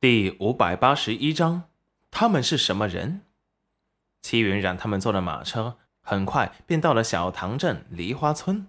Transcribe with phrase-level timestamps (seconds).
[0.00, 1.64] 第五百八十一章，
[2.08, 3.22] 他们是什么人？
[4.22, 8.68] 齐云染他们坐了马车，很快便到了小塘镇梨花村。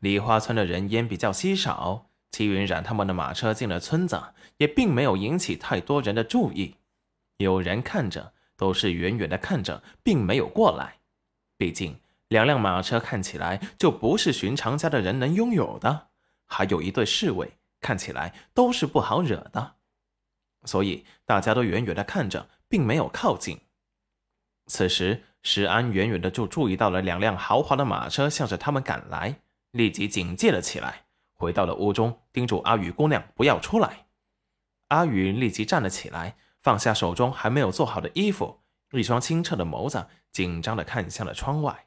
[0.00, 4.20] 梨花村的人烟比较稀少，齐云染他们的马车进了村子，
[4.56, 6.74] 也并没有引起太多人的注意。
[7.36, 10.96] 有人看着，都是远远的看着，并没有过来。
[11.56, 16.08] 毕竟两辆马车看起来就不是寻常家的人能拥有的，
[16.44, 19.75] 还有一队侍卫，看起来都是不好惹的。
[20.66, 23.60] 所以大家都远远的看着，并没有靠近。
[24.66, 29.36] 此时，石安远远的就注意到了两辆豪华的马车向着他们赶来，
[29.70, 34.06] 立即警戒了起来，回到了屋中，叮嘱阿雨姑娘不要出来。
[34.88, 38.60] 阿雨立即站了起来，放下手中还没有做好的衣服，
[38.90, 41.86] 一双清澈的眸子紧张的看向了窗外。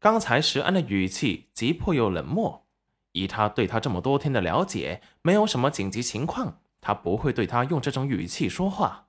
[0.00, 2.66] 刚才石安的语气急迫又冷漠，
[3.12, 6.60] 以他对他这么多天的了解，没有什么紧急情况。
[6.80, 9.08] 他不会对他用这种语气说话。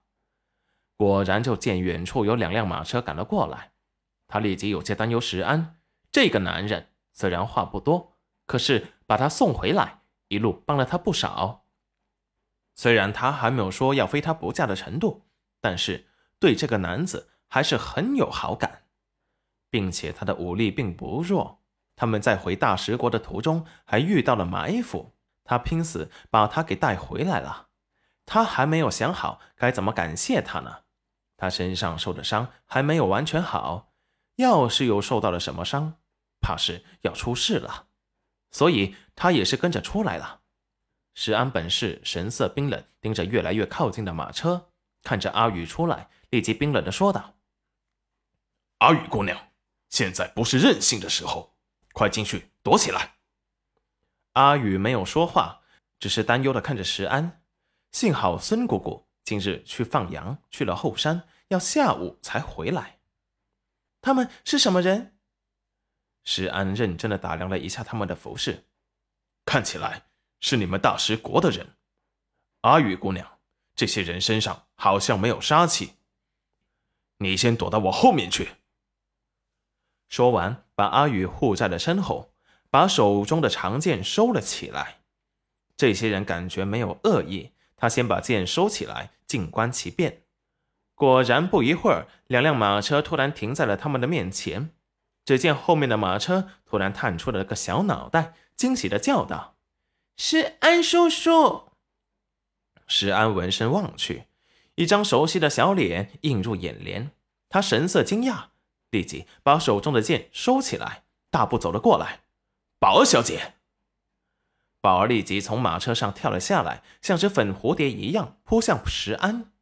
[0.97, 3.71] 果然，就见远处有两辆马车赶了过来。
[4.27, 5.79] 他立即有些担忧石安
[6.11, 11.65] 这个男人，虽然话不多，可是把他送回来，一路帮了他不少。
[12.75, 15.25] 虽然他还没有说要非他不嫁的程度，
[15.59, 16.07] 但是
[16.39, 18.83] 对这个男子还是很有好感，
[19.69, 21.61] 并且他的武力并不弱。
[21.95, 25.13] 他们在回大石国的途中还遇到了埋伏。
[25.51, 27.67] 他拼死把他给带回来了，
[28.25, 30.83] 他还没有想好该怎么感谢他呢。
[31.35, 33.91] 他身上受的伤还没有完全好，
[34.37, 35.95] 要是又受到了什么伤，
[36.39, 37.87] 怕是要出事了。
[38.49, 40.39] 所以他也是跟着出来了。
[41.15, 44.69] 石安本是神色冰冷，盯着越来越靠近的马车，
[45.03, 47.33] 看着阿宇出来，立即冰冷的说道
[48.79, 49.49] ：“阿宇姑娘，
[49.89, 51.57] 现在不是任性的时候，
[51.91, 53.15] 快进去躲起来。”
[54.33, 55.61] 阿宇没有说话，
[55.99, 57.43] 只是担忧的看着石安。
[57.91, 62.99] 幸好孙姑姑今日去放羊去了后山，要下午才回来。
[64.01, 65.17] 他们是什么人？
[66.23, 68.67] 石安认真的打量了一下他们的服饰，
[69.43, 70.03] 看起来
[70.39, 71.75] 是你们大石国的人。
[72.61, 73.39] 阿宇姑娘，
[73.75, 75.95] 这些人身上好像没有杀气，
[77.17, 78.55] 你先躲到我后面去。
[80.07, 82.30] 说完，把阿宇护在了身后。
[82.71, 85.01] 把手中的长剑收了起来。
[85.77, 90.23] 这些人感觉没有恶意，他先把剑收起来，静观其变。
[90.95, 94.71] 果然，不一会儿，两辆马车突然停在了他们的面前。
[95.23, 99.55] 只见后面的马车突然探出了个小脑袋，惊喜的叫道
[100.17, 101.69] ：“是安叔叔！”
[102.87, 104.25] 石安闻声望去，
[104.75, 107.11] 一张熟悉的小脸映入眼帘。
[107.49, 108.45] 他神色惊讶，
[108.89, 112.20] 立即把手中的剑收起来，大步走了过来。
[112.81, 113.53] 宝儿小姐，
[114.81, 119.53] 宝儿立即从马车上跳了下来，像只粉蝴蝶一样扑向石安。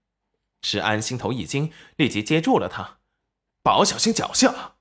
[0.61, 2.99] 石安心头一惊，立即接住了他。
[3.61, 4.77] 宝儿小心脚下。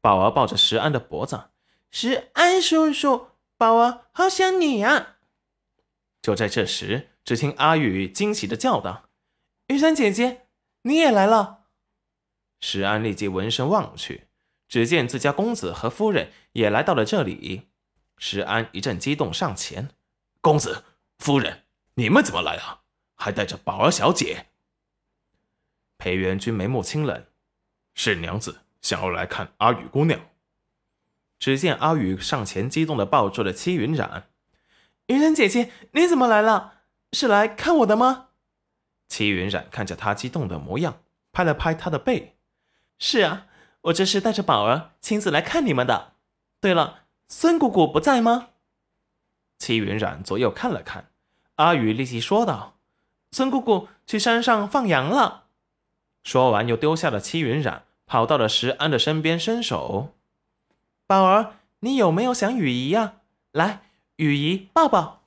[0.00, 1.50] 宝儿抱着石安的脖子，
[1.90, 5.18] 石安叔叔，宝儿好想你啊！
[6.22, 9.10] 就在这时，只听阿雨惊喜的叫道
[9.68, 10.46] ：“玉山姐姐，
[10.84, 11.66] 你也来了！”
[12.62, 14.27] 石安立即闻声望去。
[14.68, 17.68] 只见自家公子和夫人也来到了这里，
[18.18, 19.88] 石安一阵激动，上前
[20.42, 20.84] ：“公子、
[21.18, 21.64] 夫人，
[21.94, 22.82] 你们怎么来了？
[23.14, 24.48] 还带着宝儿小姐？”
[25.96, 27.24] 裴元君眉目清冷
[27.94, 30.20] ：“是娘子想要来看阿雨姑娘。”
[31.40, 34.28] 只见阿雨上前，激动的抱住了戚云染
[35.06, 36.82] ：“云染姐姐，你怎么来了？
[37.12, 38.28] 是来看我的吗？”
[39.08, 41.02] 戚云染看着他激动的模样，
[41.32, 42.36] 拍了拍他的背
[42.98, 43.46] ：“是啊。”
[43.82, 46.12] 我这是带着宝儿亲自来看你们的。
[46.60, 48.48] 对了，孙姑姑不在吗？
[49.58, 51.10] 戚云染左右看了看，
[51.56, 52.74] 阿宇立即说道
[53.32, 55.44] ：“孙姑姑去山上放羊了。”
[56.24, 60.14] 说完，又丢下了戚云染，跑到了石安的身边，伸手
[61.06, 63.14] ：“宝儿，你有没有想雨姨呀？
[63.52, 63.82] 来，
[64.16, 65.17] 雨姨抱抱。”